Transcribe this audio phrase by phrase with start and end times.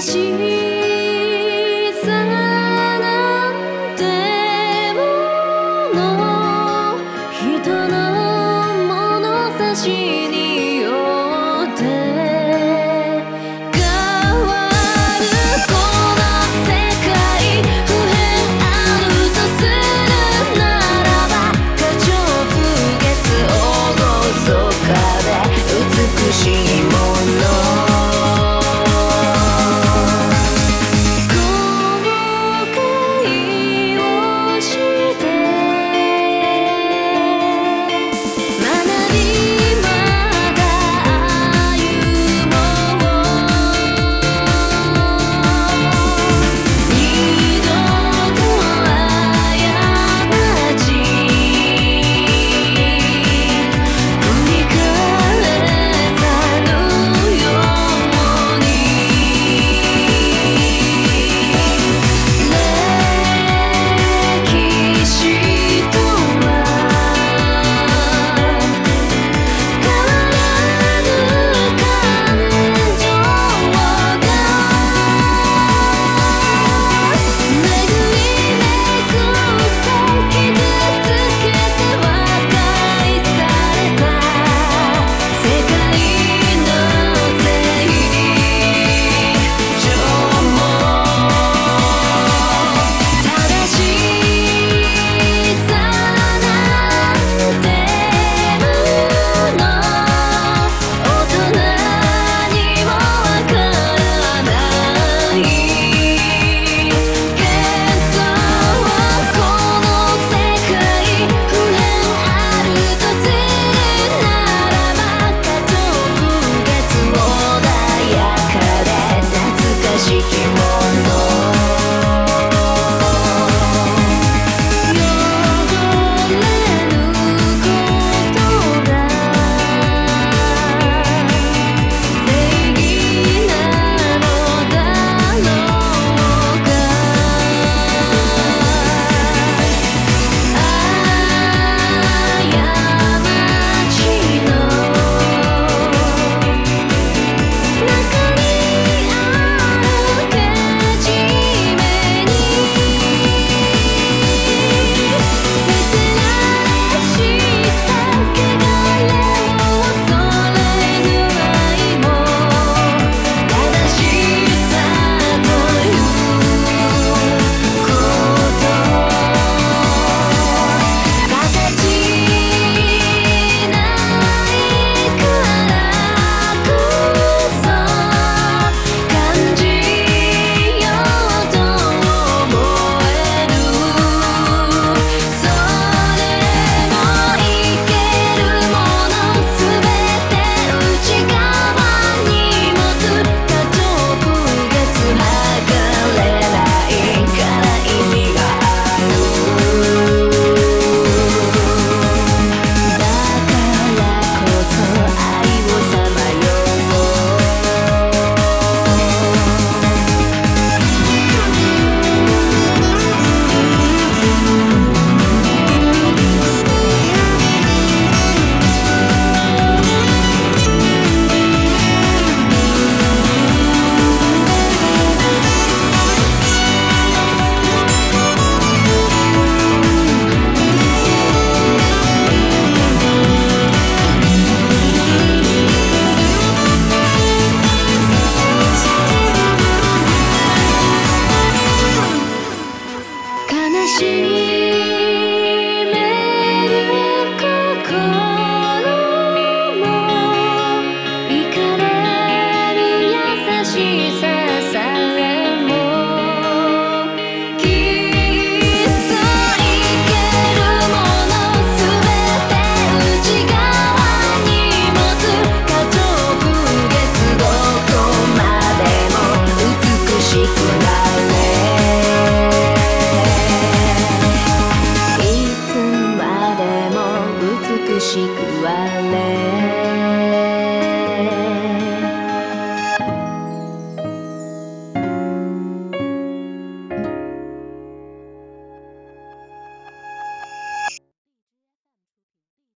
[0.00, 1.09] 心。